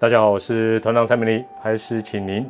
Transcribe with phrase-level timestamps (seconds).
[0.00, 2.48] 大家好，我是团长蔡明黎，还是请您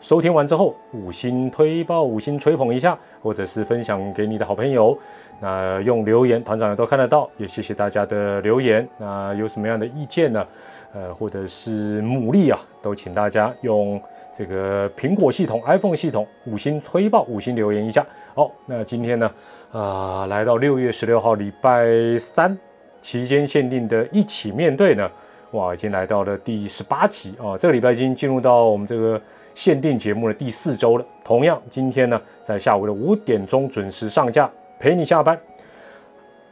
[0.00, 4.98] 收听完之后五星推报、五星吹捧一下，或者是分享给你的好朋友。
[5.38, 8.84] 那用留言，团长也都看得到，也谢谢大家的留言。
[8.98, 10.44] 那有什么样的意见呢？
[10.92, 14.02] 呃，或者是鼓励啊，都请大家用
[14.36, 18.04] 这个苹果系统、iPhone 系统五星推报、五星留言一下。
[18.34, 19.30] 好，那今天呢，
[19.70, 22.58] 啊，来到六月十六号礼拜三
[23.00, 25.08] 期间限定的一起面对呢。
[25.54, 27.56] 哇，已经来到了第十八期啊！
[27.56, 29.20] 这个礼拜已经进入到我们这个
[29.54, 31.06] 限定节目的第四周了。
[31.22, 34.50] 同样，今天呢，在下午的五点钟准时上架，
[34.80, 35.38] 陪你下班。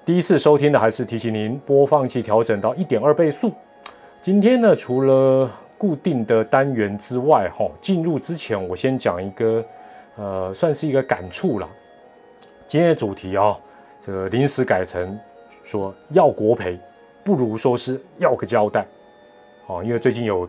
[0.06, 3.52] 第一次收听的还是提醒您，播放器调整到一点二倍速。
[4.20, 9.64] 今天呢，除了固定的单元之外，哈，进入之前我先讲一个，
[10.16, 11.68] 呃，算是一个感触啦。
[12.68, 13.58] 今天的主题啊，
[14.00, 15.18] 这个临时改成
[15.64, 16.78] 说要国赔。
[17.24, 18.84] 不如说是要个交代，
[19.66, 20.48] 哦，因为最近有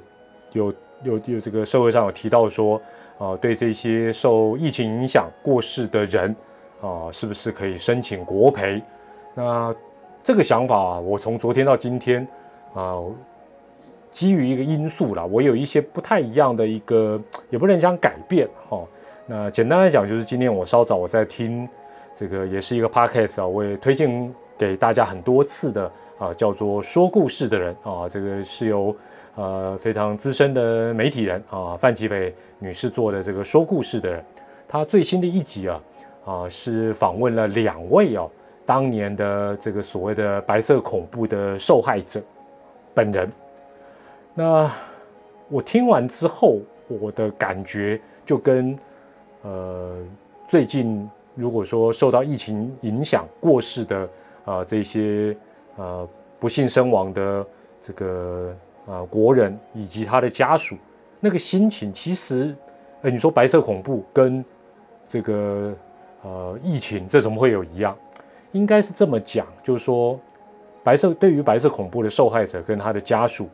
[0.53, 2.81] 有有有这个社会上有提到说，
[3.17, 6.35] 啊，对这些受疫情影响过世的人，
[6.81, 8.81] 啊，是不是可以申请国赔？
[9.35, 9.73] 那
[10.23, 12.27] 这个想法，我从昨天到今天，
[12.73, 12.97] 啊，
[14.09, 18.83] 基于一个因素啦，我有一些不太一样的一个，也不能讲改变，哈。
[19.25, 21.67] 那简单来讲，就是今天我稍早我在听
[22.15, 25.91] 这个，也是一个 podcast 啊，我也推荐给大家很多次的。
[26.23, 28.95] 啊，叫做说故事的人啊，这个是由
[29.35, 34.23] 呃非常资深的媒体人啊范启斐女士做的这个说故事的人，
[34.65, 35.81] 她最新的一集啊
[36.23, 38.31] 啊是访问了两位哦
[38.65, 42.21] 当年的这个所谓的白色恐怖的受害者
[42.93, 43.29] 本人。
[44.33, 44.71] 那
[45.49, 48.79] 我听完之后，我的感觉就跟
[49.41, 49.97] 呃
[50.47, 54.09] 最近如果说受到疫情影响过世的
[54.45, 55.35] 啊这些。
[55.75, 56.07] 呃，
[56.39, 57.45] 不幸身亡的
[57.81, 60.77] 这个呃国人以及他的家属，
[61.19, 62.55] 那个心情其实，
[63.01, 64.45] 呃，你说白色恐怖跟
[65.07, 65.73] 这个
[66.21, 67.97] 呃疫情，这怎么会有一样？
[68.51, 70.19] 应该是这么讲，就是说，
[70.83, 73.49] 白色对于白色恐怖的受害者跟他的家属，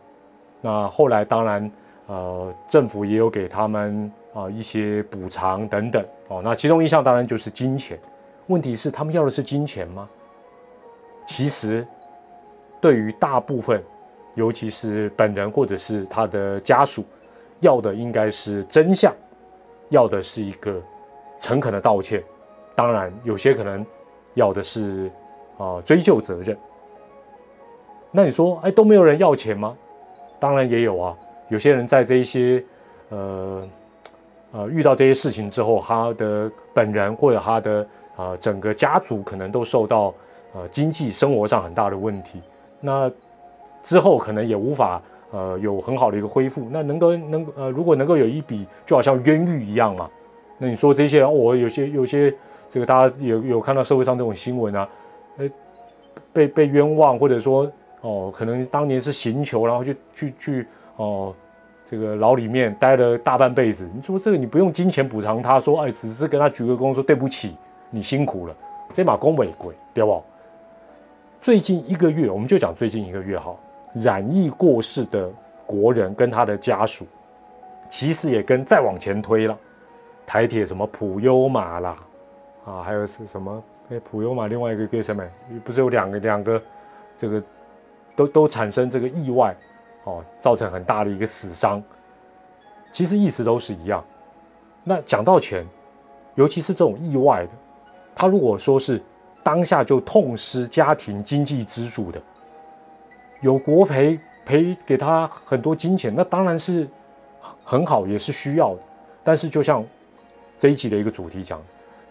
[0.59, 1.71] 那后来当然
[2.07, 7.97] 呃政府也有给他们啊一些补偿等等哦，那其中一项当然就是金钱。
[8.47, 10.09] 问题是他们要的是金钱吗？
[11.25, 11.87] 其实。
[12.81, 13.83] 对于大部分，
[14.35, 17.03] 尤其是本人或者是他的家属，
[17.59, 19.13] 要的应该是真相，
[19.89, 20.81] 要的是一个
[21.37, 22.23] 诚恳的道歉。
[22.75, 23.85] 当然，有些可能
[24.33, 25.11] 要的是
[25.57, 26.57] 啊追究责任。
[28.11, 29.75] 那你说，哎，都没有人要钱吗？
[30.39, 31.15] 当然也有啊。
[31.49, 32.63] 有些人在这一些
[33.09, 33.67] 呃
[34.51, 40.13] 呃遇到这些事情之后，他的本人或者他的啊整个家族可能都受到
[40.53, 42.39] 呃经济生活上很大的问题。
[42.81, 43.11] 那
[43.81, 45.01] 之后可能也无法
[45.31, 46.67] 呃有很好的一个恢复。
[46.71, 50.09] 那能够能呃如果能够有一笔就好像冤狱一样嘛？
[50.57, 52.33] 那你说这些人，我有些有些
[52.69, 54.89] 这个大家有有看到社会上这种新闻啊，
[55.37, 55.49] 呃
[56.33, 61.33] 被被冤枉或者说哦可能当年是刑求，然后去去去哦
[61.85, 63.89] 这个牢里面待了大半辈子。
[63.95, 67.55] 你说这个你不用金钱补偿他，说哎只是跟他鞠个躬说对不起，
[67.89, 68.55] 你辛苦了，
[68.93, 70.21] 这马公伟贵对不？
[71.41, 73.55] 最近一个月，我们就讲最近一个月哈，
[73.93, 75.31] 染疫过世的
[75.65, 77.07] 国人跟他的家属，
[77.87, 79.57] 其实也跟再往前推了，
[80.25, 81.97] 台铁什么普悠玛啦，
[82.65, 83.63] 啊，还有是什么？
[83.89, 85.23] 哎，普悠玛另外一个叫什么？
[85.63, 86.61] 不是有两个两个，
[87.17, 87.41] 这个
[88.17, 89.55] 都都产生这个意外，
[90.03, 91.81] 哦，造成很大的一个死伤，
[92.91, 94.03] 其实意思都是一样。
[94.83, 95.65] 那讲到钱，
[96.35, 97.51] 尤其是这种意外的，
[98.13, 99.01] 他如果说是。
[99.43, 102.21] 当下就痛失家庭经济支柱的，
[103.41, 106.87] 有国赔赔给他很多金钱，那当然是
[107.63, 108.81] 很好，也是需要的。
[109.23, 109.85] 但是就像
[110.57, 111.61] 这一集的一个主题讲，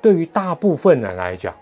[0.00, 1.55] 对于大部分人来讲，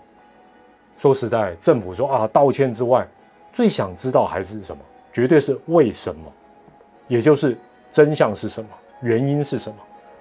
[0.97, 3.07] 说实在，政府说啊道歉之外，
[3.51, 4.81] 最想知道还是什么？
[5.11, 6.31] 绝对是为什么，
[7.07, 7.57] 也就是
[7.91, 8.69] 真相是什么，
[9.01, 9.77] 原因是什么？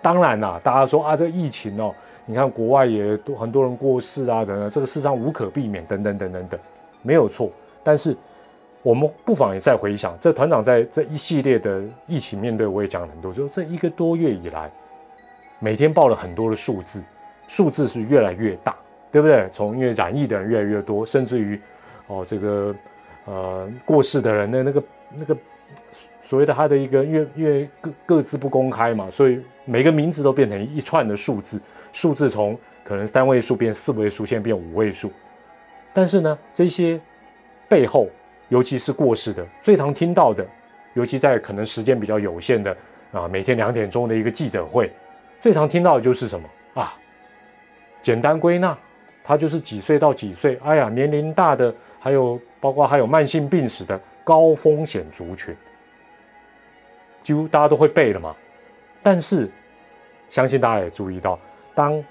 [0.07, 1.93] 当然啦，大家说啊这疫情哦。
[2.27, 6.61] 你看国外也多很多人过世啊，等等，这个世上无可避免，等等等等等，
[7.03, 7.51] 没有错。
[7.83, 8.17] 但是
[8.83, 14.71] 我们不妨也再回想，这团长在这一系列的疫情面对，我也讲了很多，就这一个多月以来，
[15.59, 17.03] 每天报了很多的数字，
[17.49, 18.77] 数字是越来越大，
[19.11, 19.49] 对不对？
[19.51, 21.61] 从因为染疫的人越来越多，甚至于
[22.07, 22.73] 哦这个
[23.25, 24.83] 呃过世的人的那个
[25.17, 25.37] 那个
[26.23, 31.61] 所谓的他的一个，因为因为各各自不公开嘛，所以每个名字都变成一串的数字。
[31.93, 35.11] 数字从可能三位数变四位数，现在变五位数。
[35.93, 37.01] 但是呢，这些
[37.69, 38.09] 背后，
[38.49, 40.47] 尤其是过世的，最常听到的，
[40.95, 42.77] 尤其在可能时间比较有限的
[43.13, 44.93] 啊，每天两点钟的一个记者会，
[45.41, 46.95] 最常听到的就是什么啊？
[48.03, 48.77] 简单归纳，
[49.25, 55.57] 他就是几岁到几岁，哎呀，年龄大的，还有包括还有慢性病史的高风险族群，
[57.23, 58.35] 几乎大家都会背了嘛。
[59.01, 59.49] 但是，
[60.27, 61.39] 相信大家也注意到，
[61.77, 62.05] 当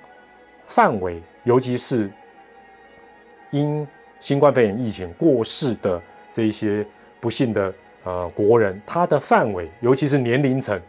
[0.65, 2.09] 范围，尤其是
[3.51, 3.85] 因
[4.21, 6.01] 新冠肺炎疫情过世的
[6.31, 6.87] 这一些
[7.19, 7.73] 不幸的
[8.05, 10.81] 呃国人，他的范围，尤其是年龄层，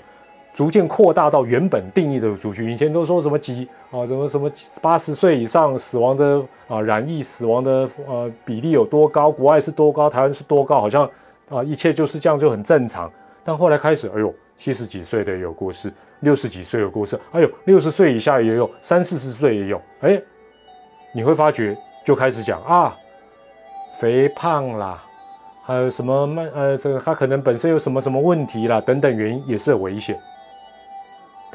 [0.56, 2.70] 逐渐扩大到原本定义的族群。
[2.70, 4.50] 以前都说什么几啊，什么什么
[4.81, 11.05] 八十岁以上死亡的啊染疫死亡的呃比例有多高，国外是多高，台湾是多高，好像
[11.50, 13.12] 啊一切就是这样就很正常。
[13.44, 20.19] 但后来开始，哎呦，七十几岁的有过世，六十几岁有过世，哎呦，六十岁以下也有，三四十岁也有，哎，
[21.14, 22.97] 你会发觉就开始讲啊。
[24.00, 25.05] 肥胖啦，
[25.67, 30.19] 还有什么慢呃，这个他可能本身有什么什么问题啦，等等原因也是很危险。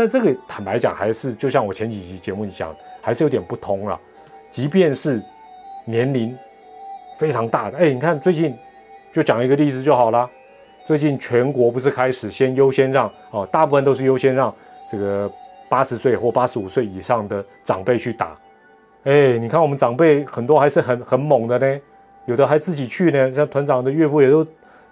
[0.01, 3.99] 但这个坦白讲，还是就像我前几期节目讲，还是有点不通了。
[4.49, 5.21] 即便是
[5.85, 6.35] 年龄
[7.19, 8.57] 非常大的，哎，你看最近
[9.13, 10.27] 就讲一个例子就好了。
[10.87, 14.51] 最近全国不是开始先优先让哦，大部分都是优先让
[14.89, 15.31] 这个
[15.69, 18.35] 八十岁或八十五岁以上的长辈去打。
[19.03, 21.79] 哎，你看我们长辈很多还是很很猛的呢。
[22.25, 24.43] 有的还自己去呢，像团长的岳父也都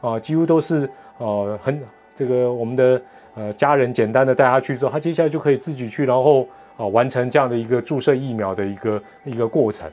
[0.02, 1.84] 啊，几乎都是呃很
[2.14, 3.02] 这个我们的
[3.40, 6.46] 呃家人简单的带他去之后，他接下来就可以自己去，然后
[6.76, 9.90] 啊完成这样的一个注射疫苗的一个一个过程。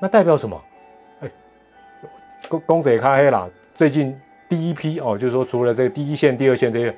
[0.00, 0.60] 那代表什么？
[1.20, 1.28] 哎，
[2.48, 3.48] 公公子也开黑了。
[3.74, 6.94] 最近第一批哦，就是说除了这第一线、第二线这些，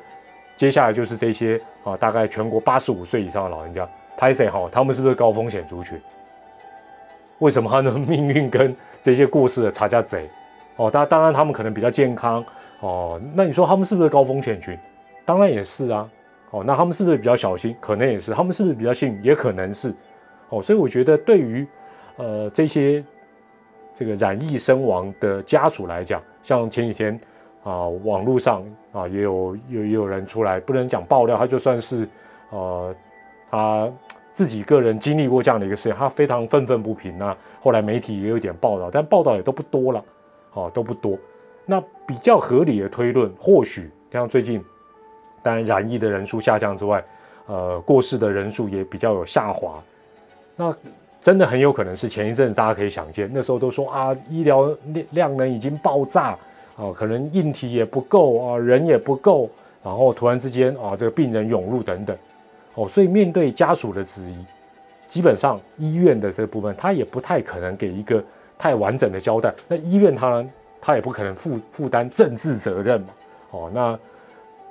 [0.56, 3.86] 接下来就是这些啊，大概全国八十五岁以上的老人家，
[4.16, 4.66] 拍谁哈？
[4.72, 6.00] 他们是不是高风险族群？
[7.40, 8.74] 为什么他的命运跟？
[9.02, 10.30] 这些过世的差价贼，
[10.76, 12.44] 哦，当当然他们可能比较健康，
[12.78, 14.78] 哦，那你说他们是不是高风险群？
[15.24, 16.08] 当然也是啊，
[16.50, 17.74] 哦，那他们是不是比较小心？
[17.80, 19.22] 可能也是，他们是不是比较幸运？
[19.24, 19.94] 也可能是，
[20.48, 21.66] 哦，所以我觉得对于
[22.16, 23.04] 呃这些
[23.92, 27.20] 这个染疫身亡的家属来讲，像前几天
[27.62, 32.08] 啊网络上啊也有有也有人出来，不能讲爆料，他就算是
[32.50, 32.94] 呃
[33.50, 33.90] 他。
[34.34, 37.18] 自己个人经历过这样的一个事情，他非常愤愤不平。
[37.18, 40.02] 那后来媒体也有点报道，但报道也都不多了，
[40.54, 41.18] 哦，都不多。
[41.66, 44.64] 那比较合理的推论，或许像最近，
[45.42, 47.04] 当然染疫的人数下降之外，
[47.46, 49.82] 呃，过世的人数也比较有下滑。
[50.56, 50.74] 那
[51.20, 54.74] 真的很有可能是前一阵子大家可以想见，那时候都说啊，医疗
[55.10, 56.36] 量能已经爆炸
[56.76, 59.48] 啊，可能硬体也不够啊，人也不够，
[59.82, 62.16] 然后突然之间啊，这个病人涌入等等。
[62.74, 64.44] 哦，所以面对家属的质疑，
[65.06, 68.22] 基本上医院的这部分，他也不太可能给一个
[68.58, 69.52] 太完整的交代。
[69.68, 70.50] 那医院他呢
[70.80, 73.08] 他也不可能负负担政治责任嘛。
[73.50, 73.98] 哦，那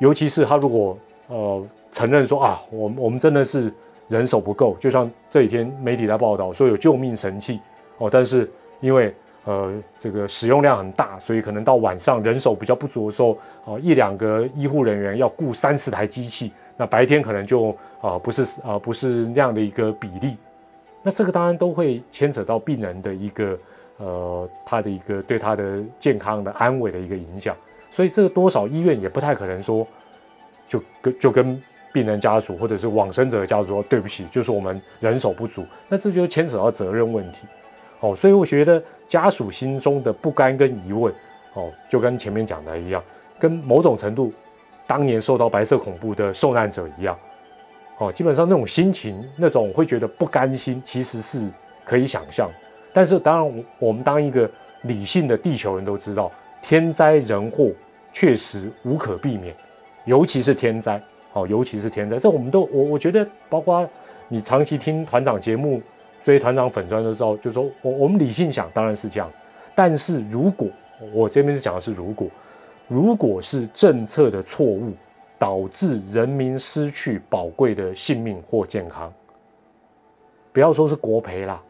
[0.02, 3.72] 尤其是他如果呃承认说啊，我我们真的是
[4.08, 7.60] 人手不够，就像这几天媒体在报道说有救命神器
[8.00, 8.50] 哦，但是
[8.80, 9.14] 因为
[9.46, 16.52] 呃这个使用量很大，所以可能到晚上人手比较不足的时候，哦一两个医护人员要雇三十台机器。
[16.78, 17.70] 那白天可能就
[18.02, 20.36] 啊不是啊不是那样的一个比例，
[21.04, 23.60] 那这个当然都会牵扯到病人的一个
[23.98, 27.56] 呃他的一个对他的健康的安危的一个影响，
[27.92, 29.86] 所以这个多少医院也不太可能说
[30.68, 31.62] 就跟就跟
[31.94, 37.46] 病人家属或者是往生者的家属说对不起，就是我们人手不足，那这就牵扯到责任问题
[38.00, 41.14] 哦，所以我觉得家属心中的不甘跟疑问
[41.54, 43.04] 哦，就跟前面讲的一样，
[43.38, 44.34] 跟某种程度。
[44.88, 47.18] 当年受到白色恐怖的受难者一样，
[47.98, 51.48] 哦，基本上那种心情，那种会觉得不甘心，其实是
[51.86, 52.52] 可以想象。
[52.92, 54.50] 但是，当然，我们当一个
[54.82, 56.30] 理性的地球人都知道，
[56.62, 57.72] 天灾人祸
[58.14, 59.56] 确实无可避免，
[60.06, 61.02] 尤其是天灾，
[61.34, 63.88] 哦，尤其是天灾，这我们都我我觉得，包括
[64.28, 65.82] 你长期听团长节目，
[66.24, 69.30] 追团长粉砖的时候，就说我我们理性想，当然是这样。
[69.74, 70.68] 但是如果
[71.14, 72.28] 我这边是讲的是如果。
[72.88, 74.92] 如果是政策的错误
[75.40, 79.14] 导致人民失去宝贵的性命或健康，
[80.52, 81.64] 不要说是国赔啦，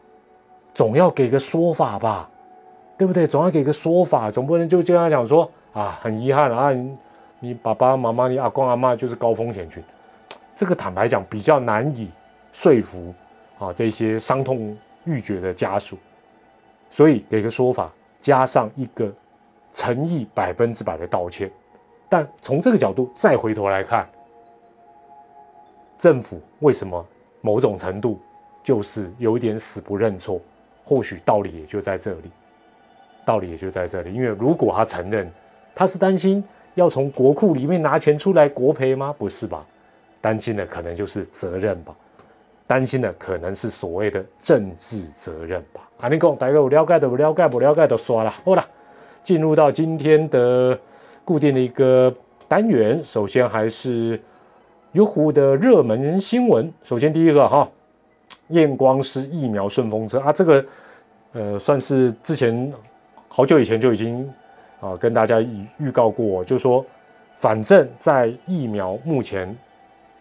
[0.74, 2.28] 总要给个说法吧，
[3.02, 3.26] 对不对？
[3.26, 6.70] 总要给个说法，总不能就这样讲说啊，很遗憾啊，
[7.40, 9.82] 你爸爸妈妈、你阿公阿妈就是高风险群，
[10.54, 12.08] 这个坦白讲比较难以
[12.52, 13.12] 说服
[13.58, 15.98] 啊这些伤痛欲绝的家属，
[16.90, 19.12] 所以给个说法，加上一个。
[19.74, 21.50] 诚意百分之百的道歉，
[22.06, 24.06] 但从这个角度再回头来看，
[25.96, 27.02] 政府为什么
[27.40, 28.20] 某种程度
[28.62, 30.38] 就是有一点死不认错？
[30.84, 32.30] 或许道理也就在这里，
[33.24, 34.12] 道理也就在这里。
[34.12, 35.30] 因为如果他承认
[35.74, 36.42] 他是担心
[36.74, 39.14] 要从国库里面拿钱出来国赔吗？
[39.18, 39.64] 不是吧？
[40.20, 41.92] 担心的可能就是责任吧，
[42.64, 45.80] 担心的可能是所谓的政治责任吧。
[45.98, 48.30] 阿尼讲，大家有了解的，不了解不了解的刷了。
[48.30, 48.64] 好了，
[49.20, 50.78] 进入到今天的
[51.24, 52.14] 固定的一个
[52.46, 54.20] 单元，首先还是
[54.92, 56.72] 优酷的热门新闻。
[56.84, 57.68] 首先第一个哈，
[58.48, 60.64] 验光师疫苗顺风车啊，这个
[61.32, 62.72] 呃算是之前
[63.34, 64.30] 好久以前就已经
[64.78, 65.40] 啊跟大家
[65.78, 66.84] 预告过，就说
[67.34, 69.56] 反正在疫苗目前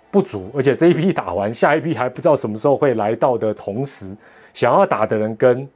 [0.09, 4.15] 不足，而且这一批打完，下一批还不知道什么时候会来到的同时。
[4.53, 5.67] 想要打的人跟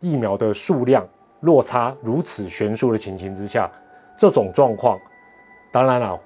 [0.00, 1.06] 疫苗的数量
[1.40, 3.70] 落差如此悬殊的情形之下，
[4.16, 4.98] 这种状况，
[5.70, 6.18] 当然了，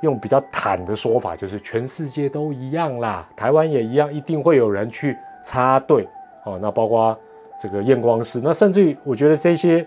[0.00, 6.08] 用比较坦的说法，就是全世界都一样啦，台湾也一样，一定会有人去插队
[6.42, 6.58] 哦。
[6.60, 7.16] 那包括
[7.58, 9.86] 这个验光师，那甚至于我觉得这些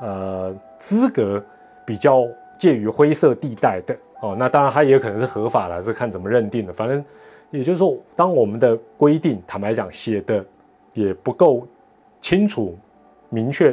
[0.00, 1.42] 呃资格
[1.84, 2.26] 比较
[2.58, 7.04] 介于灰色地带的哦，那当然它也可能是合法的，是看怎么认定的，反正。
[7.52, 10.44] 也就是说，当我们的规定坦白讲写的
[10.94, 11.64] 也不够
[12.18, 12.76] 清楚、
[13.28, 13.70] 明确，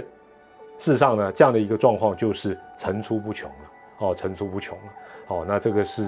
[0.77, 3.57] 事实上呢，这样的一个状况就是层出不穷了。
[3.97, 4.83] 哦，层出不穷了。
[5.27, 6.03] 哦，那这个是，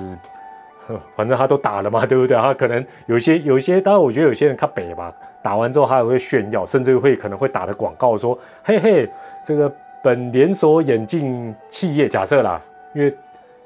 [1.17, 2.37] 反正他都打了嘛，对不对？
[2.37, 5.11] 他可能有些、有些，当然我觉得有些人他北吧，
[5.45, 8.35] 打完之后他还会炫耀，甚至会可能会打的广告说
[8.65, 9.07] ：“嘿嘿，
[9.43, 9.71] 这个
[10.01, 12.59] 本连锁眼镜企业，假设啦，
[12.93, 13.15] 因为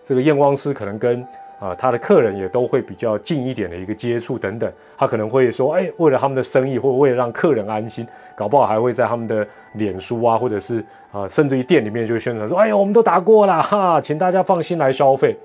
[0.04, 1.26] 这个验光师可能跟。”
[1.60, 10.82] 啊，他的客人也都会比较近一点的一个接触等等，他可能会说，哎，为了他们的生意，或为了让客人安心，搞不好还会在他们的脸书啊，或者是
[11.12, 15.38] 啊，甚至于店里面就宣传说，哎呀，我们都打过了哈，请大家放心来消费。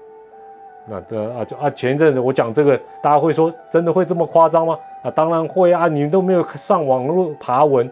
[0.86, 4.78] 那的啊，就啊，前一阵子我讲这个，大家会说，真的会这么夸张吗？
[5.02, 7.90] 啊，当然会啊，你们都没有上网络爬文，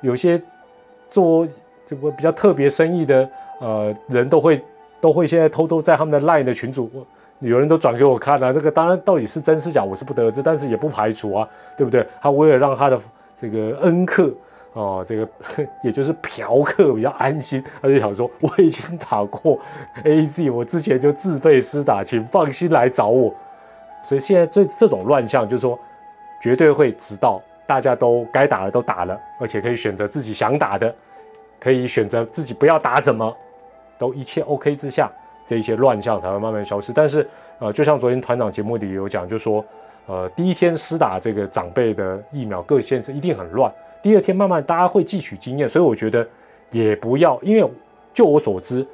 [0.00, 0.40] 有些
[1.08, 1.46] 做
[1.84, 3.28] 这个比较特别生意的
[3.60, 4.62] 呃人都会
[5.00, 6.90] 都会现在偷偷在他们的 LINE 的群组。
[7.40, 12.06] 有人都转给我看了，这个当然到底是真是假，我是不得而知，但是也不排除啊，对不对？
[12.20, 12.96] 他为了让他的
[13.36, 14.32] 这个恩客
[14.72, 15.28] 哦，这个
[15.82, 19.58] 也就是嫖客比较安心，他就想说我已经打过
[20.04, 23.34] A Z，我之前就自费施打，请放心来找我。
[24.02, 25.78] 所以现在这这种乱象，就是说
[26.40, 30.94] 绝对会直到大家都该打的都打了，而且可以选择自己想打的，
[31.60, 33.36] 可以选择自己不要打什么，
[33.98, 35.10] 都一切 OK 之下。
[35.44, 39.62] 这些乱象才会慢慢消失，但是，呃，就像昨天团长节目里有讲，就说，
[40.06, 43.70] 呃，第一天施打这个长辈的疫苗，各县市一定很乱。
[44.02, 46.26] 第二天慢慢大家会汲取经验，所以我觉得
[46.70, 47.70] 也不要，因为
[48.12, 48.84] 就我所知，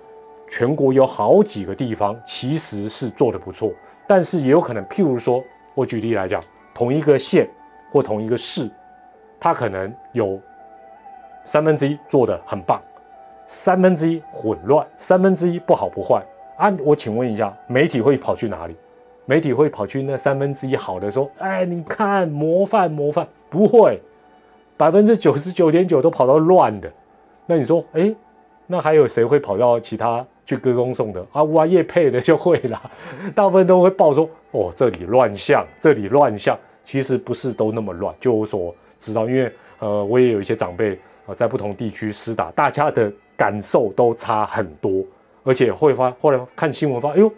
[0.48, 3.72] 全国有好几个地方其实是做的不错，
[4.06, 5.42] 但是也有可能，譬如说，
[5.74, 6.40] 我举例来讲，
[6.74, 7.48] 同一个县
[7.90, 8.70] 或同一个市，
[9.40, 10.38] 它可能有
[11.44, 12.80] 三分之一做的很棒，
[13.46, 16.22] 三分之一混乱，三分之一不好不坏。
[16.58, 18.76] 啊，我请问一下，媒体会跑去哪里？
[19.24, 24.00] 媒体会跑去那三分之一好的说，哎，你看模范模范，不会，
[24.78, 26.90] 百分之九十九点九都跑到乱的。
[27.44, 28.14] 那你说，哎，
[28.66, 31.42] 那还有谁会跑到其他去歌功颂德啊？
[31.42, 32.80] 哇，叶配的就会啦，
[33.34, 38.14] 大部分都会报说，哦，这里乱象，这里乱象，其实不是都那么乱。
[38.20, 45.04] 就我所知道，因为呃，我也有一些长辈啊，在不同地区施打，大家的感受都差很多。
[45.44, 47.32] 而且会发，后来看新闻发，哎呦，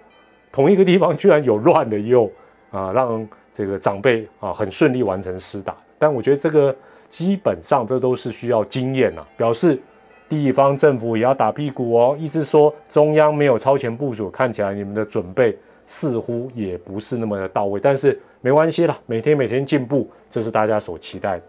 [0.51, 2.29] 同一个地方居然有乱的，也有
[2.73, 5.77] 啊，让这个长辈啊很顺利完成施打。
[5.97, 6.75] 但我觉得这个
[7.11, 9.79] 基本上这都是需要经验呐，表示
[10.27, 12.17] 地方政府也要打屁股哦。
[12.19, 17.79] 一直说中央没有超前部署，看起来你们的准备似乎也不是那么的到位。
[17.79, 21.43] 但是没关系啦，每天每天进步，这是大家所期待的。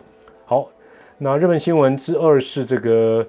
[0.43, 0.67] 好，
[1.17, 3.25] 那日本新闻之二是这个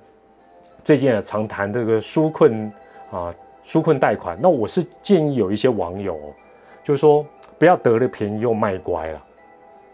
[0.85, 2.73] 最近也常谈这个纾困。
[3.13, 3.31] 啊，
[3.63, 6.33] 纾困贷款，那我是建议有一些网友，哦
[6.83, 7.23] 就是说
[7.59, 9.23] 不要得了便宜又卖乖了，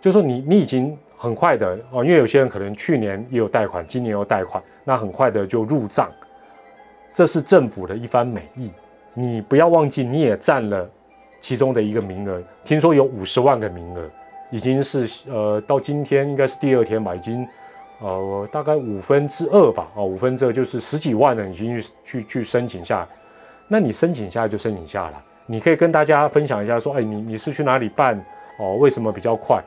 [0.00, 6.08] 就是说你你已经很快的哦，因为有些人可能去年也有贷款，今年有贷款，那很快的就入账，
[7.12, 8.70] 这是政府的一番美意，
[9.12, 10.88] 你不要忘记你也占了
[11.40, 14.08] 其中的一个名额，听说有五十万个名额，
[14.50, 17.46] 已经是呃到今天应该是第二天吧，已经。
[18.00, 23.08] 呃，大概五分之二吧，哦，五分之二就是十几万人已经去去去申请下来，
[23.66, 25.14] 那你申请下来就申请下来，
[25.46, 28.16] 你可以跟大家分享一下，说，哎，你你是去哪里办？
[28.60, 29.60] 哦，为什么比较快？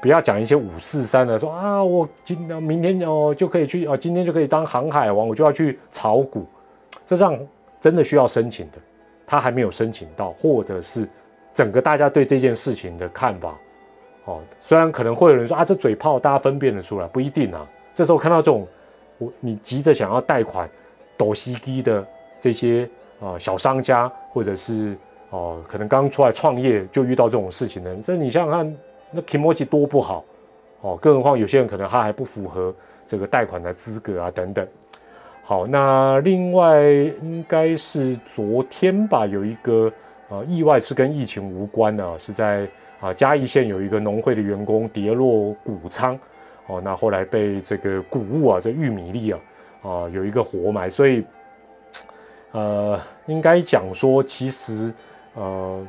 [0.00, 6.46] 不要讲一些五四三的，说啊，我今明天哦就可以去，哦，今天就可以当航海王，我就要去炒股，
[7.04, 7.38] 这让
[7.80, 8.78] 真的需要申请的，
[9.26, 11.08] 他还没有申请到，或者是
[11.52, 13.58] 整个大家对这件事情的看法，
[14.26, 17.66] 哦，虽然可能会有人说啊，这嘴炮，大家分辨得出来，不一定啊。
[17.94, 18.66] 这时候看到这种，
[19.18, 20.68] 我你急着想要贷款，
[21.16, 22.06] 抖西低的
[22.38, 22.88] 这些
[23.20, 24.94] 啊小商家，或者是
[25.30, 28.76] 哦可能刚出来创业就遇到这种事情的，这你想想看，
[29.16, 30.22] 那 Kimoji 多不好
[30.82, 32.74] 哦，更何况有些人可能他还不符合
[33.06, 34.68] 这个贷款的资格啊等等。
[35.42, 39.90] 好，那另外应该是昨天吧，有一个
[40.28, 42.68] 呃意外是跟疫情无关的，是在
[43.00, 46.18] 啊嘉义县有一个农会的员工跌落谷仓，
[46.66, 49.38] 哦，那后来被这个谷物啊，这玉米粒啊
[49.82, 51.24] 啊有一个活埋，所以
[52.50, 54.92] 呃应该讲说，其实
[55.34, 55.86] 呃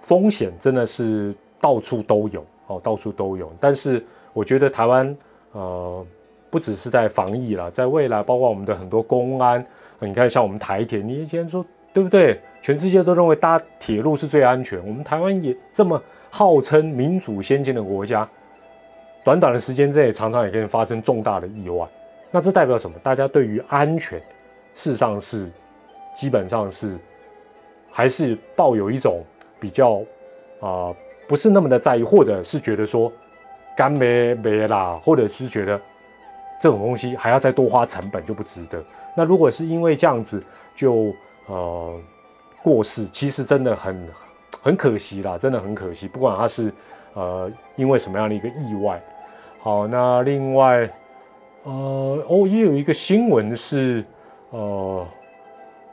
[0.00, 5.16] 风险真的是到处都有，哦，到处都有，但是我觉得台湾
[5.52, 6.06] 呃。
[6.52, 9.64] 不只是在防疫了，在未来，包括我们的很多公安，
[10.00, 12.40] 你看像我们台铁，你以前说对不对？
[12.60, 18.28] 全世界都认为搭铁路是最安全，我们台湾也这么号称民主先进的国家，
[19.24, 21.86] 短短的时间之内，常常也可以发生重大的意外。
[22.32, 22.98] 那这代表什么？
[23.00, 24.18] 大家对于安全，
[24.74, 25.48] 事实上是
[26.12, 26.98] 基本上是
[27.92, 29.22] 还是抱有一种
[29.60, 30.02] 比较
[30.58, 30.92] 啊，
[31.30, 33.12] 不是那么的在意，或者是觉得说
[33.76, 35.80] 干没没啦，或者是觉得。
[36.62, 38.84] 这种东西还要再多花成本就不值得。
[39.16, 40.42] 那如果是因为这样子
[40.74, 41.10] 就
[41.46, 41.98] 呃
[42.62, 44.08] 过世，其实真的很
[44.60, 46.06] 很可惜啦，真的很可惜。
[46.06, 46.70] 不管他是
[47.14, 49.02] 呃因为什么样的一个意外。
[49.58, 50.86] 好，那另外
[51.62, 54.04] 呃哦也有一个新闻是
[54.50, 55.08] 呃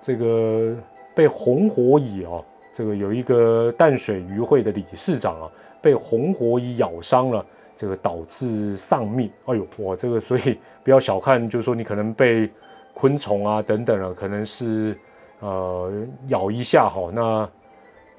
[0.01, 0.75] 这个
[1.15, 2.43] 被红火蚁哦，
[2.77, 5.49] 这个有一个淡水渔会的理事长啊
[5.81, 7.43] 被红火蚁咬伤了。
[7.79, 12.49] 这个导致丧命，哎呦，我这个所以不要小看，就是说你可能被
[12.95, 14.97] 昆虫啊等等了，可能是
[15.41, 15.91] 呃
[16.25, 17.49] 咬一下哈，那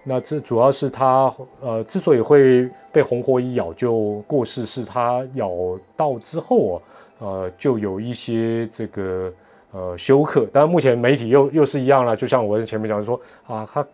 [0.04, 5.50] 那这主要是它呃之所以会被红火蚁咬就过世，是它咬
[5.96, 6.82] 到之后啊，
[7.18, 9.32] 呃就有一些这个
[9.72, 13.84] 呃休克，但目前媒体又又是一样了，就像我前面讲说啊，它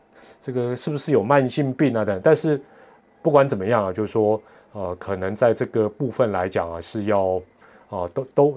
[0.41, 2.61] 这个是不是有慢性病啊等，但是
[3.23, 4.41] 不管怎么样啊，就是说。
[4.77, 7.41] 呃，可能在这个部分来讲啊，是要
[7.89, 8.57] 啊，都都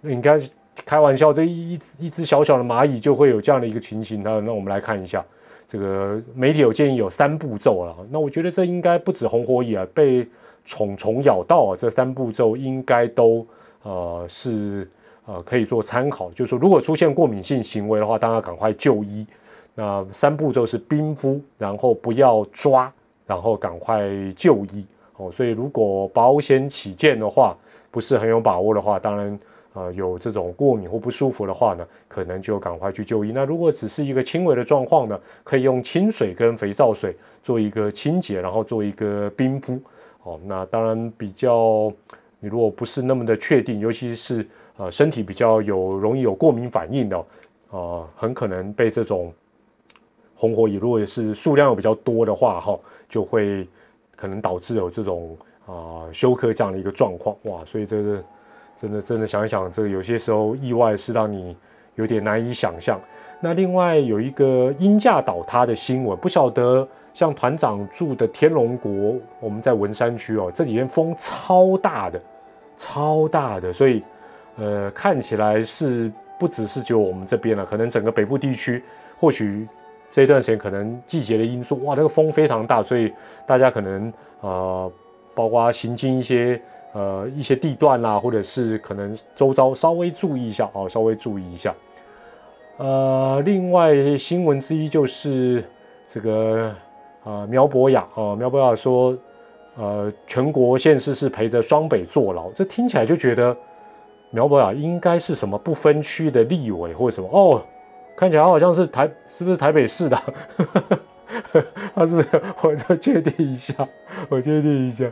[0.00, 0.40] 应该
[0.82, 4.22] 开玩笑，这一一只小小的蚂蚁就会有这样的一个情形。
[4.22, 5.22] 那那我们来看一下，
[5.68, 7.94] 这个媒体有建议有三步骤啊。
[8.10, 10.26] 那我觉得这应该不止红火蚁啊，被
[10.64, 13.46] 虫虫咬到啊，这三步骤应该都
[13.82, 14.88] 呃是
[15.26, 16.30] 呃可以做参考。
[16.30, 19.26] 就是说，如果出现过敏性行为的话，大家赶快就医。
[19.80, 22.92] 那三步骤是冰敷，然后不要抓，
[23.24, 24.84] 然后赶快就医。
[25.18, 27.56] 哦，所以如果保险起见的话，
[27.88, 29.38] 不是很有把握的话，当然，
[29.74, 33.30] 呃，有这种过敏或不舒服的话呢，可能就赶快去就医。
[33.32, 39.80] 那如果只是一个轻微的状况呢，可以用清水跟肥皂水做一个清洁，然后做一个冰敷。
[40.24, 41.92] 哦，那当然比较，
[42.40, 44.44] 你如果不是那么的确定，尤其是
[44.76, 47.24] 呃身体比较有容易有过敏反应的，
[47.70, 49.32] 呃，很可能被这种
[50.38, 53.68] 红火蚁，如果是数量比较多的话，哈，就会。
[54.20, 58.24] 可能导致有这种啊休克这样的一个状况哇，所以这个
[58.76, 61.56] 真的真的想一想，这个有些时候意外是让你
[61.94, 62.98] 有点难以想象。
[63.38, 72.20] 那另外有一个鹰架倒塌的新闻，不晓得像团长住的天龙国，我们在文山区哦，这几天风超大的，
[72.76, 74.02] 超大的，所以
[74.56, 78.82] 呃看起来是不只是只有我们这边了，可能整个北部地区
[79.16, 79.68] 或许。
[80.10, 83.12] 这段时间可能季节的因素，哇，那个风非常大，所以
[83.46, 84.90] 大家可能呃，
[85.34, 86.60] 包括行经一些
[86.92, 91.74] 呃一些地段啦，或者是可能周遭稍微注意一下哦，稍微注意一下。
[92.78, 95.62] 呃，另外新闻之一就是
[96.06, 96.74] 这个
[97.24, 99.16] 呃苗博雅啊，苗博雅说
[99.76, 103.54] 呃全国县市是陪着双北坐牢，这听起来就觉得
[104.30, 107.62] 苗博雅应该是什么不分区的立委或者什么哦。
[108.18, 110.18] 看起来好像是台，是不是台北市的？
[111.94, 112.16] 他是，
[112.62, 113.72] 我再确定一下，
[114.28, 115.08] 我确定一下。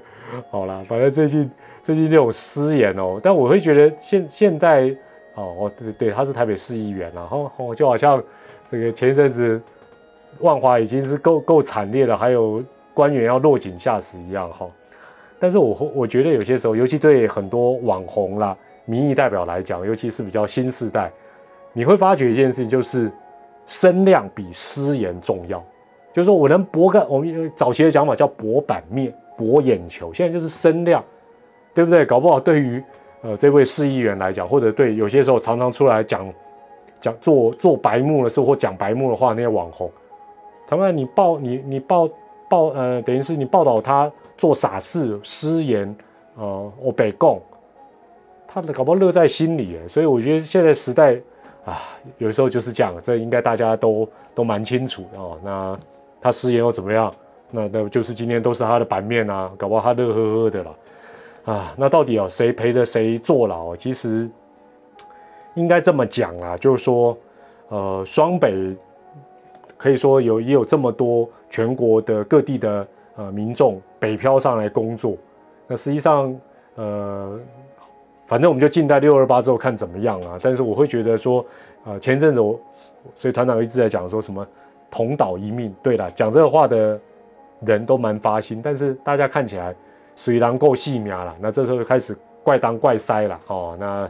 [0.51, 1.49] 好啦，反正最近
[1.85, 4.92] 最近这种失言哦，但我会觉得现现在
[5.37, 8.21] 哦，哦对对，他是台北市议员然后哦，就好像
[8.69, 9.62] 这个前一阵子
[10.40, 12.61] 万华已经是够够惨烈了，还有
[12.92, 14.66] 官员要落井下石一样哈。
[15.38, 21.12] 但是我我觉得有些时候，尤其对很多网红啦、民意代表来讲，尤其是比较新时代。
[21.76, 23.12] 你会发觉一件事情，就是
[23.66, 25.62] 声量比失言重要。
[26.10, 31.04] 就是说我能博个，我们早期的讲法叫博版面、博眼球，现在就是声量，
[31.74, 32.06] 对不对？
[32.06, 32.82] 搞不好对于
[33.20, 36.26] 呃这位市议员来讲，或者对有些时候常常出来讲
[36.98, 39.90] 讲做做白目的事或讲白目的话那些网红，
[40.66, 42.08] 他们你报你你报
[42.48, 45.94] 报呃，等于是你报道他做傻事、失言，
[46.36, 47.38] 呃，我北共，
[48.46, 49.78] 他搞不好乐在心里。
[49.86, 51.20] 所以我觉得现在时代。
[51.66, 51.83] 啊，
[52.18, 55.37] 有时候就是这样，这应该大家都都蛮清楚哦。
[55.42, 55.76] 那
[56.20, 57.12] 他失言又怎么样？
[57.50, 60.76] 那那就是今天都是他的版面啊，搞不好他乐呵呵的了
[61.44, 61.74] 啊。
[61.76, 63.74] 那到底哦，谁陪着谁坐牢？
[63.74, 64.31] 其实
[65.55, 67.18] 应该这么讲啊，就是说，
[67.68, 68.76] 呃，双北
[69.76, 75.16] 可以说有也有这么多全国的各地的呃民众北漂上来工作。
[75.66, 76.40] 那实际上，
[76.76, 77.40] 呃。
[78.26, 80.36] 反正我们就静待六二八之后看怎么样啊！
[80.42, 81.46] 但是我会觉得说，
[81.84, 82.58] 呃，前阵子我，
[83.14, 84.44] 所以团长一直在讲说什么
[84.90, 85.72] 同岛一命。
[85.80, 86.98] 对了，讲这个话的
[87.60, 89.72] 人都蛮发心，但是大家看起来
[90.16, 93.76] 水囊够细苗了，那这时候就开始怪当怪塞了哦。
[93.78, 94.08] 那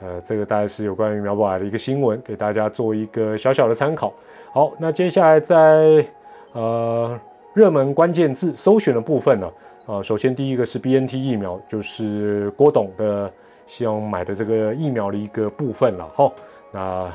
[0.00, 4.12] 呃，这个大概是有关于苗博海的一个新闻，给大家做一个小小的参考。
[4.50, 6.02] 好，那接下来在
[6.52, 7.20] 呃
[7.52, 9.46] 热门关键字搜寻的部分呢？
[10.02, 13.32] 首先第一个是 B N T 疫苗，就是郭董的
[13.66, 16.04] 希望买的这个疫苗的一个部分了。
[16.14, 16.32] 哈，
[16.72, 17.08] 那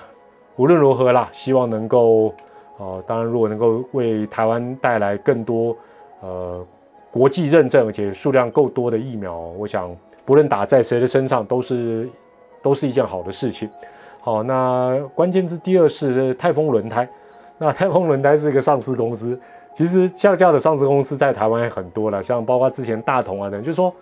[0.55, 2.33] 无论如何啦，希望能够，
[2.77, 5.75] 呃，当然如果能够为台湾带来更多
[6.21, 6.65] 呃
[7.11, 12.09] 国际认证而且数量够多的疫苗，我想不论打在谁的身上都是
[12.61, 13.69] 都是一件好的事情。
[14.21, 17.07] 好，那关键字第二是泰丰轮胎，
[17.57, 19.37] 那泰丰轮胎是一个上市公司。
[19.73, 23.93] 其实像这样的上市公司在台湾也很多了，像包括之前大同啊等，就是说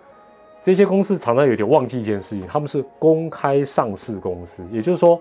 [0.60, 5.18] 这些公司常常有点忘记一件事情，他们是公开上市公司，也就是说，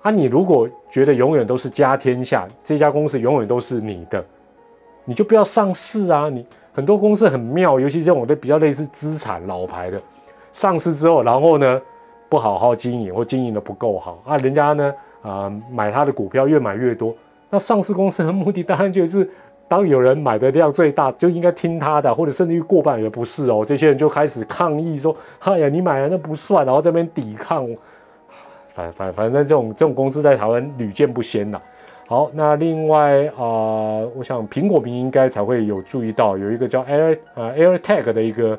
[0.00, 4.24] 啊，你如果觉得永远都是家天下，这家公司永远都是你的，
[5.04, 6.28] 你就不要上市啊！
[6.30, 10.00] 你很多公司很妙，尤其这种的比较类似资产老牌的，
[10.52, 11.80] 上市之后，然后呢
[12.28, 17.14] 不好好经营或经营的不够好啊，人家呢啊买他的股票越买越多，
[17.50, 19.30] 那上市公司的目的当然就是。
[19.68, 23.64] 当有人买的量最大，就应该听他的，或者甚至于过半也不是哦。
[23.66, 27.68] 这些人就开始抗议说：“哎呀，你买了那不算。”然后这边抵抗，
[28.72, 31.60] 反反反正这种这种公司在台湾屡见不鲜呐。
[32.06, 38.56] 好，那另外啊，我想苹果民应该才会有注意到，有一个叫 Air 呃 AirTag 的一个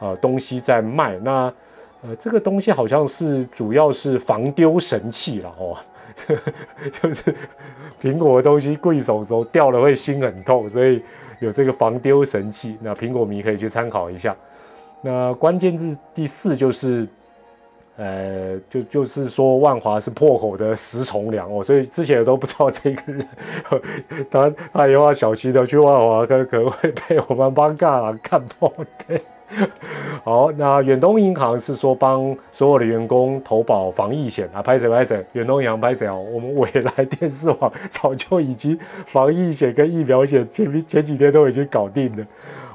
[0.00, 1.18] 呃东西在卖。
[1.18, 1.52] 那
[2.02, 5.76] 呃这个东西好像是主要是防丢神器了哦。
[7.02, 7.34] 就是
[8.00, 11.02] 苹果的东西贵手手掉了会心很痛，所以
[11.40, 12.76] 有这个防丢神器。
[12.80, 14.34] 那苹果迷可以去参考一下。
[15.02, 17.06] 那关键字第四就是，
[17.96, 23.28] 呃，就就是说万华是破口的十重梁哦，所以之前都不知道这个人，
[24.30, 28.72] 他他以后小心的去万华，可可能会被我们帮干了看破
[29.06, 29.20] 的。
[30.24, 42.26] 好，那远东银行是说帮所有的员工投保防疫险啊，拍谁拍谁，远东银行拍谁哦，我们未来电视网早就已经防疫险跟疫苗险前前几天都已经搞定了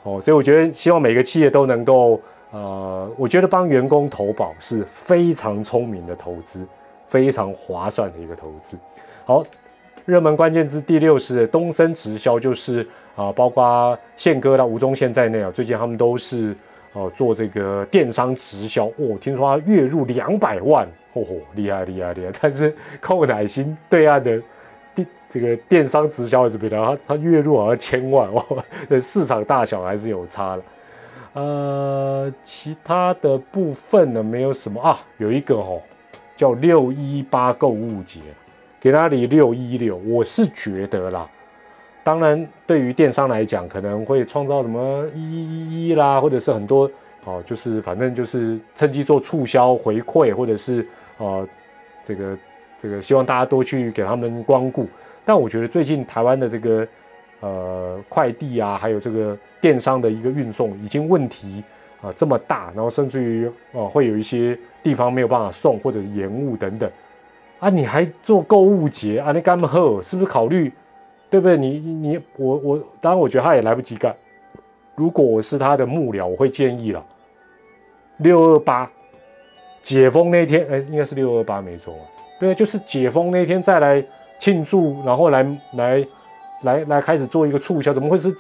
[0.04, 2.20] 哦，所以我觉得希望每个企业都能够
[2.52, 6.66] 呃，我觉得帮员工投保是非常聪明的投资，
[7.06, 8.78] 非常划算的一个投资。
[9.26, 9.44] 好，
[10.06, 12.88] 热门关键字第六是东森直销，就是。
[13.16, 16.56] 啊，包括宪哥到吴宗宪在内啊，最近他们都是
[16.94, 22.32] 哦做这个电商直销哦，听说他月入两百万，嚯嚯，厉害厉害厉害！
[22.42, 24.42] 但是寇乃馨对岸的
[24.96, 28.64] 电这个电商直销还是比较，他他月入好像千万哦，
[29.00, 30.64] 市场大小还是有差了。
[31.34, 35.82] 呃，其他的部分呢，没有什么啊，有一个哦，
[36.36, 38.20] 叫六一八购物节，
[38.82, 41.30] 给那里六一六，我是觉得啦。
[42.04, 46.90] 当然，对于电商来讲，可能会创造什么一一一啦，或者是很多
[47.26, 50.84] 哦，就是反正就是趁机做促销回馈，或者是
[51.20, 51.48] 呃
[52.02, 52.38] 这个
[52.78, 54.88] 这个希望大家多去给他们光顾。
[55.24, 56.88] 但我觉得最近台湾的这个
[57.42, 61.64] 呃快递啊，还有这个电商的一个运送，已经问题
[62.02, 66.90] 啊这么大，然后甚至于哦会有一些地方没有办法送，或者延误等等
[67.60, 69.32] 啊，你还做购物节啊？
[69.32, 70.02] 你干嘛喝？
[70.02, 70.72] 是不是考虑？
[71.32, 71.56] 对不对？
[71.56, 74.14] 你你我我，当然我觉得他也来不及干。
[74.96, 77.02] 如果我是他的幕僚，我会建议了，
[78.18, 78.92] 六二八
[79.82, 81.96] 解封那天，哎，应该是六二八没错。
[82.38, 84.04] 对，就是解封那天再来
[84.38, 85.42] 庆祝，然后来
[85.76, 86.06] 来
[86.64, 87.94] 来来开始做一个促销。
[87.94, 88.36] 怎么会是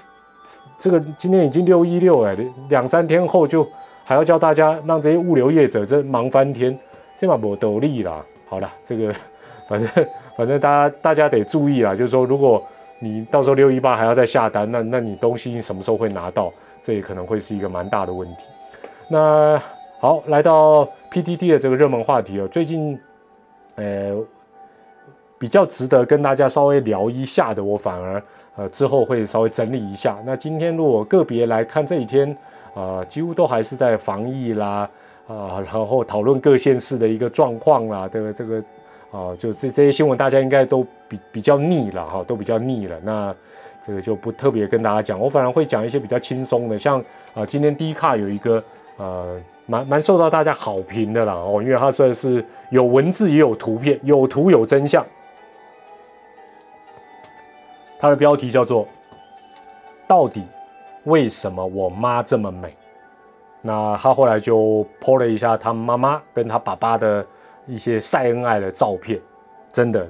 [0.77, 0.99] 这个？
[1.17, 2.35] 今天已经六一六哎，
[2.69, 3.65] 两三天后就
[4.03, 6.77] 还要叫大家让这些物流业者这忙翻天，
[7.15, 8.21] 这把我斗力啦。
[8.49, 9.15] 好了，这个
[9.69, 9.89] 反正
[10.35, 12.61] 反正大家大家得注意啦，就是说如果。
[13.03, 16.53] 你到时候六一八还要再下单，那那你东西什么时候会拿到？
[16.79, 18.43] 这也可能会是一个蛮大的问题。
[19.07, 19.61] 那
[19.99, 22.99] 好，来到 PTT 的这个热门话题哦，最近
[23.75, 24.15] 呃
[25.37, 28.23] 比较值得跟大家稍微聊一下的，我反而
[28.55, 30.17] 呃之后会稍微整理一下。
[30.25, 32.35] 那今天如果个别来看这几天
[32.73, 34.89] 啊，几乎都还是在防疫啦
[35.27, 38.63] 啊，然后讨论各县市的一个状况啦的这个
[39.11, 42.97] 啊，就这这些新闻大家应该都比比较腻了哈，都比较腻了。
[43.03, 43.35] 那
[43.83, 48.63] 这个就不特别跟大家讲，我反而会讲一些比较轻松的，像啊，今天第一卡有一个
[48.97, 55.05] 呃，蛮蛮受到大家好评的啦哦，因为它算是有文字也有图片，有图有真相。
[57.99, 58.87] 它的标题叫做
[60.07, 60.43] “到底
[61.03, 62.75] 为什么我妈这么美”。
[63.61, 67.23] 那他后来就 po 了一下他妈妈跟他爸爸的
[67.67, 69.19] 一些晒恩爱的照片，
[69.71, 70.07] 真的，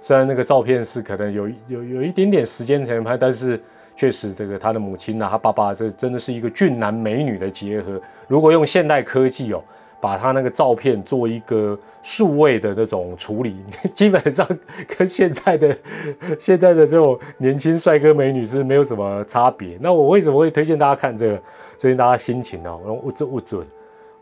[0.00, 3.60] 虽然那个照片是可能有有有一点点时间才能拍，但是
[3.96, 8.00] 确实这个他的母亲呐，他爸爸这真的是一个俊男美女的结合。
[8.28, 9.62] 如果用现代科技哦。
[10.00, 13.56] 把他那个照片做一个数位的那种处理，
[13.94, 14.46] 基本上
[14.86, 15.74] 跟现在的
[16.38, 19.78] 现在的这种年轻帅哥美女是没有什么差别。
[19.80, 21.42] 那我为什么会推荐大家看这个？
[21.78, 23.66] 最近大家心情呢，我这不准，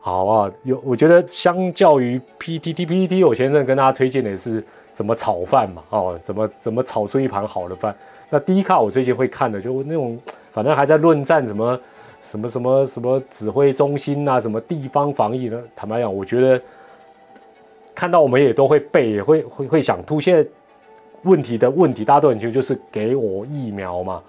[0.03, 0.53] 好啊。
[0.65, 4.63] 有我觉得相较于 PTT，PTT 我前阵跟大家推荐的是
[4.93, 7.97] 怎么炒饭嘛，哦，怎么怎么炒出一盘好的饭。
[8.29, 11.81] 那第一卡我最近会看的就那种，反正还在论战什么。
[12.25, 15.61] 什么什么什么指挥中心呐，什么地方防疫呢？
[15.75, 16.63] 坦白讲，我觉得
[17.97, 20.21] 看到我们也都会背，也会会会想吐。
[20.21, 20.49] 现在
[21.23, 24.23] 问题的问题，大家都很清楚，就是给我疫苗嘛，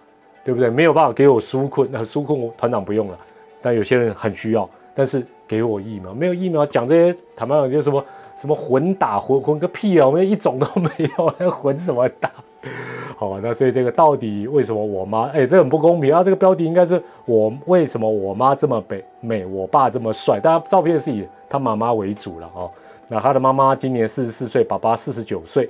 [0.43, 0.71] 对不对？
[0.71, 3.19] 没有办法给我纾困，那纾困团长不用了，
[3.61, 10.05] 但有些人很需要，但是给我疫苗，没有疫苗讲这些，坦白讲就什么什么混打混混个屁啊！
[10.05, 12.31] 我们一种都没有，还混什么打？
[13.17, 15.27] 好，那所以这个到底为什么我妈？
[15.29, 16.23] 哎，这很不公平啊！
[16.23, 20.39] 这个标题应该是我为什么我妈这么美，美我爸这么帅？
[20.39, 22.69] 大家照片是以他妈妈为主了哦。
[23.09, 25.69] 那他的妈妈今年四十四岁，爸爸四十九岁。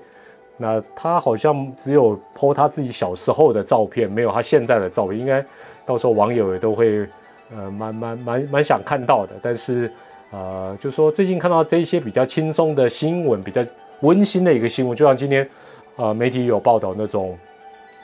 [0.58, 5.20] 那他好像只有 po 他自己小时候的照片，没有他现在的照片。
[5.20, 5.44] 应该
[5.86, 7.08] 到时候网友也都会
[7.52, 9.34] 呃蛮蛮蛮蛮想看到的。
[9.42, 9.92] 但是
[10.32, 13.64] 呃，就说最近看到这一些比较轻松的新闻，比较
[14.02, 15.48] 温馨的一个新闻，就像今天。
[15.96, 17.38] 呃，媒体有报道那种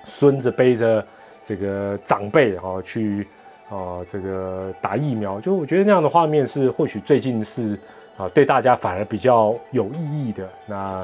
[0.06, 1.04] 孙子背着
[1.42, 3.28] 这个长辈啊去
[3.68, 7.76] 啊这个打疫苗，就我觉得那样的画面是或许最近是
[8.16, 10.48] 啊对大家反而比较有意义的。
[10.68, 11.04] 那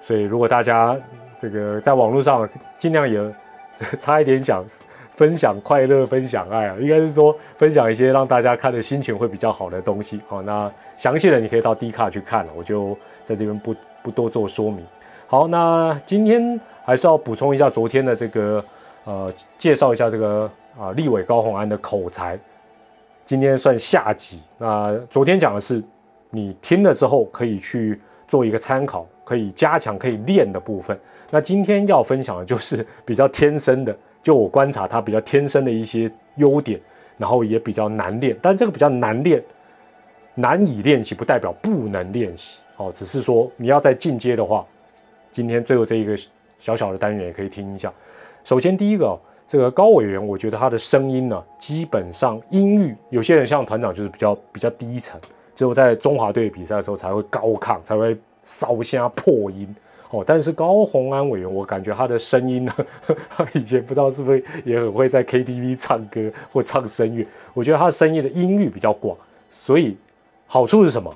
[0.00, 0.96] 所以如果大家
[1.36, 3.20] 这个在网络上尽量也
[4.00, 4.64] 差一点想
[5.14, 10.20] 分享快乐、分享爱啊，应该是说分享一些让大家看的心情会比较好的东西。
[10.28, 14.84] 好，那详细的你可以到 D 卡去看了，我就在这边不不多做说明。
[15.26, 18.64] 好，那今天还是要补充一下昨天的这个，
[19.04, 22.38] 呃，介绍一下这个啊，立委高鸿安的口才。
[23.24, 24.42] 今天算下集。
[24.58, 25.82] 那昨天讲的是
[26.30, 27.98] 你听了之后可以去
[28.28, 30.98] 做一个参考，可以加强、可以练的部分。
[31.30, 36.80] 那今天要分享的就是比较天生的，就我观察他比较天生的一些优点，
[37.16, 38.36] 然后也比较难练。
[38.42, 39.40] 但这个比较难练，
[40.34, 44.66] 难以练习不代表不能练习哦，只是说你要在进阶的话。
[45.30, 46.16] 今天最后这一个
[46.58, 47.92] 小小的单元也可以听一下。
[48.44, 55.20] 首先第一个，这个高委员，我觉得他的声音呢，基本上音域，有些人像团长就是比较比较低沉，
[55.52, 59.74] 只有在中华队比赛的时候才会高亢，才会烧瞎破音
[60.14, 60.24] 哦。
[60.26, 62.72] 但是高洪安委员，我感觉他的声音呢，
[63.36, 69.16] 他以前不知道是不是也很会在 KTV 唱歌或唱声乐，我觉得他声音的音域比较广，
[69.50, 69.96] 所以
[70.46, 71.14] 好处是什么？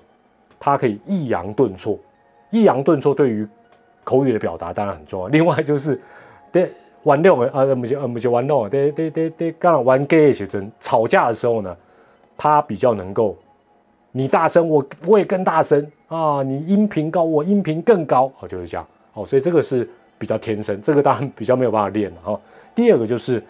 [0.61, 1.97] 他可以抑扬顿挫，
[2.51, 3.47] 抑扬顿挫对于
[4.03, 5.29] 口语的表达当然很重要。
[5.29, 6.01] 另外就是，
[6.51, 6.73] 对
[7.05, 11.77] 玩弄啊，不是呃不是玩弄啊，对对对对，刚刚玩 gay 时阵吵架的时候呢，
[12.37, 13.37] 他比较能够，
[14.11, 22.40] 你大声我我也更大声啊，你音频高我音频更高，哦就是这样，哦所以这个是比较天生，这个当然比较没有办法练了哈。
[22.75, 23.42] 第二个就是，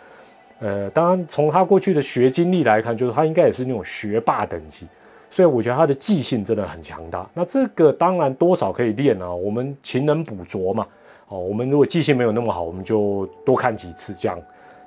[0.59, 4.87] 呃，当然从他过去的学经历来看，就是他应该也是那种学霸等级。
[5.31, 7.29] 所以我觉得他的记性真的很强大。
[7.35, 10.87] 那这个当然多少可以练啊，我们勤能补拙嘛。
[11.29, 14.39] 哦，我们如果记性没有那么好，我们就多看几次这样。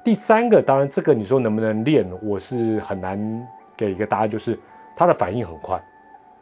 [0.03, 4.57] 第三个，当然这个你说能不能练，我是很难给一个答案，就是
[4.95, 5.79] 他的反应很快。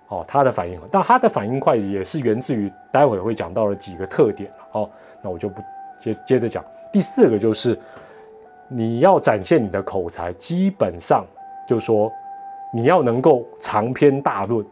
[0.09, 4.89] 哦，他的反应，但他的反应快也是源自于待会会讲到的几个特点哦，
[5.21, 5.61] 那我就不
[5.97, 6.63] 接接着讲。
[6.91, 7.79] 第四个就是
[8.67, 11.25] 你要展现你的口才，基本上
[11.67, 12.11] 就说。
[12.71, 14.63] 你要能够长篇大论，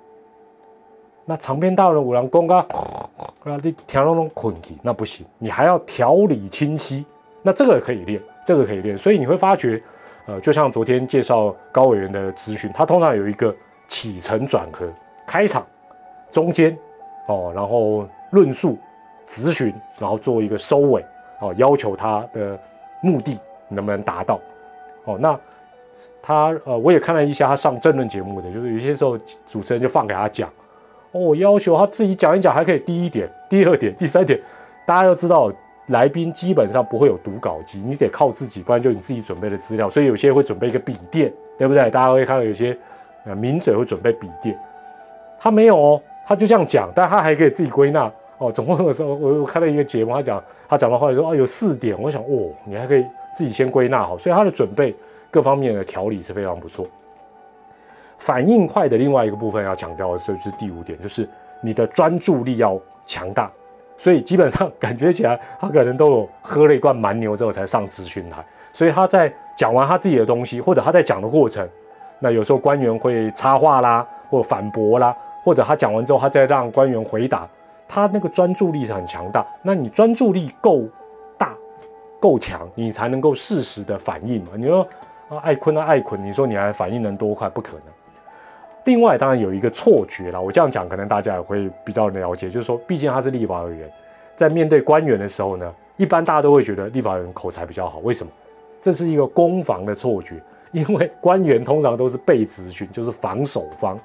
[1.25, 2.63] 那长篇大论五郎公啊，
[3.43, 7.03] 啊，你听那种困题那不行，你还要条理清晰，
[7.41, 9.81] 那这个可以练，这个可以练，所以你会发觉，
[10.27, 13.51] 呃，就像昨天介绍高委员的咨询，他通常有一个
[13.87, 14.87] 起承转合，
[15.27, 15.63] 开场、
[16.31, 16.75] 中间，
[17.27, 18.75] 哦，然后论述、
[19.23, 21.05] 咨询，然后做一个收尾，
[21.39, 22.57] 哦，要求他的
[23.03, 23.37] 目的
[23.69, 24.39] 能不能达到，
[25.05, 25.39] 哦，那。
[26.21, 30.47] 他呃，我也看了一下他上争论节目的，就是有些时候主持人就放给他讲，
[31.11, 34.39] 哦，要求他自己讲一讲，还可以第一点、第二点、第三点，
[34.85, 35.51] 大家要知道，
[35.87, 39.89] 来宾基本上不会有读稿机，你得靠自己，不然就你自己准备的资料。
[39.89, 41.89] 所以有些会准备一个笔电，对不对？
[41.89, 42.77] 大家会看到有些
[43.25, 44.55] 呃名嘴会准备笔电，
[45.39, 48.51] 他没有哦，他就这样讲，但他还可以自己归纳哦。
[48.51, 54.95] 总共有时候我我看到一个节目，他讲他讲的话说哦有四点，我想哦你还可以自己先归纳好，所以他的准备
[55.29, 56.85] 各方面的调理是非常不错。
[58.17, 61.27] 反应快的另外一个部分要强调的就是第五点，就是
[61.61, 63.51] 你的专注力要强大。
[63.95, 68.45] 所以基本上感觉起来，他可能都有喝了一罐蛮牛之后才上咨询台。
[68.71, 71.67] 所以他在讲完他自己的东西，或者他在讲的过程，
[72.19, 75.15] 那有时候官员会插话啦，或反驳啦，
[75.47, 77.47] 或者他讲完之后，他再让官员回答，
[77.87, 79.47] 他那个专注力是很强大。
[79.61, 80.83] 那你专注力够
[81.37, 81.55] 大、
[82.19, 84.49] 够强，你才能够适时的反应嘛。
[84.57, 84.85] 你说
[85.29, 87.47] 啊，爱坤啊，爱坤，你说你还反应能多快？
[87.47, 87.83] 不可能。
[88.83, 93.89] 另外，当然有一个错觉啦，我这样讲可能大家也会比较了解，就是说，毕竟他是立法委员，
[94.35, 97.99] 在面对官员的时候呢，一般大家都会觉得立法委员口才比较好。
[97.99, 98.29] 为什么？
[98.81, 100.35] 这是一个攻防的错觉，
[100.73, 103.97] 因为官员通常都是被咨询，就是防守方，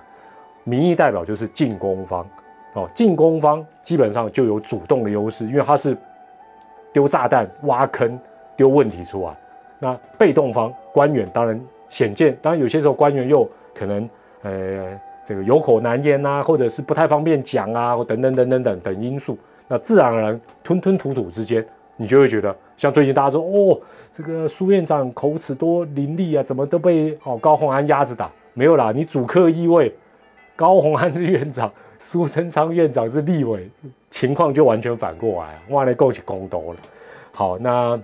[0.64, 2.27] 民意代表就是进攻方。
[2.75, 5.96] 哦，进攻方基本上就有主动的优势，因为他是
[6.92, 8.18] 丢炸弹、挖坑、
[8.57, 9.37] 丢问题出来。
[9.79, 14.09] 那被动方官员当然显见，当然有些时候官员又可能。
[14.44, 21.64] 呃，这个有口难言呐，或者是不太方便讲啊，或等等等等等等因素，那自然而然吞吞吐吐之间，
[21.96, 28.29] 你就会觉得，像最近大家说，哦，这个苏院长口齿多伶俐啊，怎么都被哦高鸿安压着打？
[28.53, 29.94] 没有啦，你主客意味，
[30.56, 33.68] 高鸿安是院长， 苏贞昌院长是立委，
[34.10, 36.80] 情况就完全反过来，哇，那够起公多了。
[37.32, 38.00] 好，那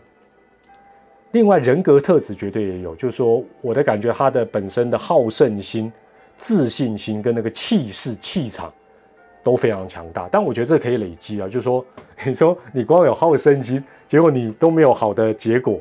[1.32, 5.92] 另外人格特质绝对也有，就是说我的感觉，他的本身的好胜心。
[6.40, 8.72] 自信心跟那个气势气场
[9.42, 11.48] 都非常强大，但我觉得这可以累积啊。
[11.48, 11.84] 就是说，
[12.24, 15.80] 你说你光有好胜心，结果你都没有好的结果，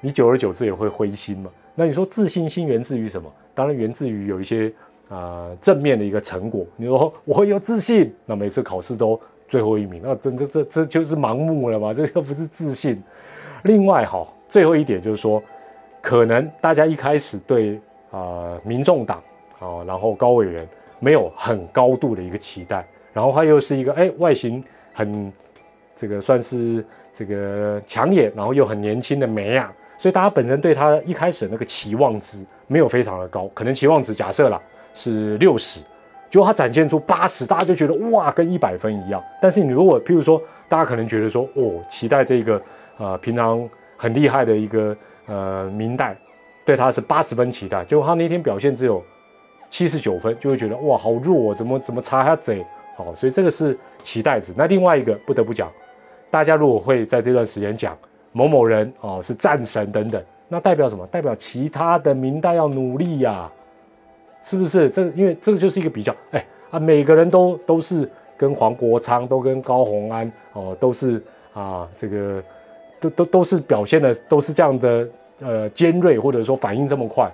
[0.00, 1.50] 你久而久之也会灰心嘛。
[1.74, 3.30] 那你说自信心源自于什么？
[3.54, 4.72] 当然源自于有一些
[5.08, 6.66] 啊正面的一个成果。
[6.76, 11.94] 你说我有自信，那每次考试都最后一名，那真这这这就是盲目了嘛？
[11.94, 13.02] 这个不是自信。
[13.64, 15.42] 另外哈，最后一点就是说，
[16.00, 19.22] 可能大家一开始对啊民众党。
[19.60, 20.64] 哦，然后高委员
[21.00, 24.62] 没有很高度的一个期待，然后他又是一个哎外形
[24.94, 25.32] 很
[25.96, 34.62] 这个算是这个抢眼，然后又很年轻的美啊，所以大家本身对他一开始那个期望值没有非常的高，可能期望值假设啦
[34.98, 35.80] 是六十，
[36.28, 39.22] 结果他展现出八十，大家就觉得哇跟一百分一样。
[39.40, 42.60] 但是你如果譬如说大家可能觉得说哦期待这个
[42.96, 46.16] 呃平常很厉害的一个呃明代
[46.66, 49.00] 对他是八十分期待，结果他那天表现只有。
[49.70, 52.64] 七十九分就会觉得哇好弱，怎么怎么插下嘴，
[52.96, 54.50] 好，所以这个是期待值。
[54.56, 55.70] 那另外一个不得不讲，
[56.30, 57.94] 大家如果会在这段时间讲
[58.32, 61.06] 某某人哦是战神等等，那代表什么？
[61.08, 63.46] 代表其他的明代要努力呀，
[64.48, 64.88] 是不是？
[64.88, 72.42] 这因为这个就是一个比较，哎啊，每个人都都是跟黄国昌，都跟高鸿安哦，都是啊这个
[72.98, 75.08] 都都都是表现的都是这样的
[75.40, 77.30] 呃尖锐，或者说反应这么快。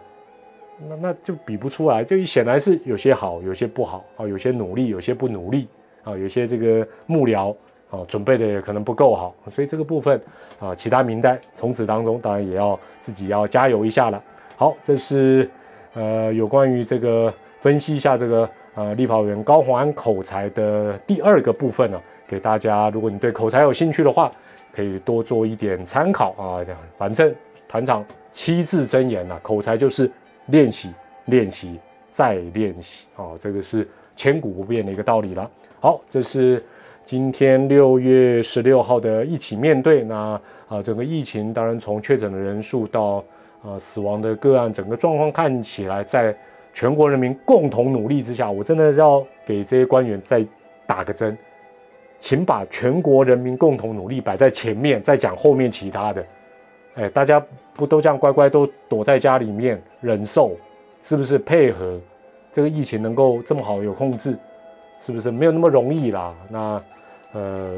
[0.89, 5.69] 那那就比不出来，就显然是有些好，有些不好啊，有些努力，有些不努力
[6.03, 7.55] 啊，有些这个幕僚
[7.91, 10.21] 啊准备的也可能不够好，所以这个部分
[10.59, 14.21] 啊，其他名单从此当中当然也要自己要加油一下了。
[14.57, 15.49] 好，这是
[15.95, 24.31] 呃有关于这个分析一下这个呃立法委员高鸿安口才的第二个部分呢，给大家，如果你对口才有兴趣的话，
[24.73, 26.63] 可以多做一点参考啊。
[26.63, 27.35] 这样，反正
[27.67, 30.11] 团长七字真言呐，口才就是。
[30.49, 30.93] 练习，
[31.25, 31.81] 练习，
[32.11, 35.51] 再练习，啊，这个是千古不变的一个道理了。
[35.81, 36.63] 好，这是
[37.03, 40.05] 今天六月十六号的一起面对。
[40.05, 43.25] 那啊，整个疫情当然从确诊的人数到
[43.65, 46.37] 啊死亡的个案，整个状况看起来，在
[46.73, 50.45] 全国人民共同努力之下，我真的要给这些官员再
[50.87, 51.37] 打个针，
[52.19, 56.25] 请把全国人民共同努力摆在前面，再讲后面其他的。
[56.97, 60.53] 哎，大家不都这样乖乖都躲在家里面忍受，
[61.03, 61.99] 是不是配合
[62.53, 64.37] 这个疫情能够这么好有控制？
[65.01, 66.33] 是不是没有那么容易啦？
[66.49, 66.83] 那
[67.33, 67.75] 呃，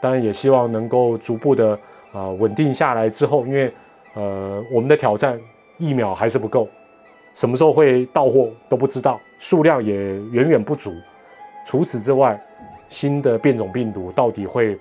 [0.00, 1.78] 当然也希望能够逐步的
[2.12, 3.72] 啊稳定下来之后，因为
[4.14, 5.38] 呃我们的挑战
[5.78, 6.68] 疫苗还是不够，
[7.34, 10.94] 什么时候会到货都不知道，数量也远远不足。
[11.66, 12.40] 除此之外，
[12.88, 14.78] 新的变种病毒到底会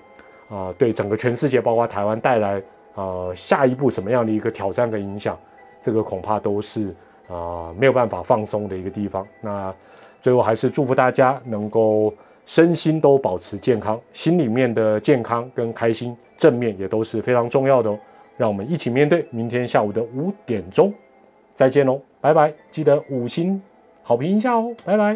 [0.50, 2.62] 啊对整个全世界，包括台湾带来？
[2.94, 5.40] 呃，下一步什么样的一个挑战跟影响，
[5.82, 6.94] 这个恐怕都是
[7.30, 9.26] 啊没有办法放松的一个地方。
[9.40, 9.74] 那
[10.20, 12.14] 最后还是祝福大家能够
[12.46, 17.98] 身心都保持健康，心里面的健康跟开心正面也都是非常重要的哦。
[18.42, 20.92] 让我们一起面对明天下午的五点钟，
[21.54, 22.52] 再见喽，拜拜！
[22.72, 23.62] 记得五星
[24.02, 25.16] 好评一下哦，拜拜。